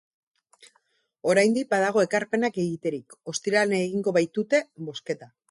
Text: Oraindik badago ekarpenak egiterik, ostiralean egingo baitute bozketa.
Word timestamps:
Oraindik 1.33 1.69
badago 1.73 2.03
ekarpenak 2.05 2.57
egiterik, 2.65 3.19
ostiralean 3.33 3.77
egingo 3.93 4.17
baitute 4.19 4.65
bozketa. 4.91 5.33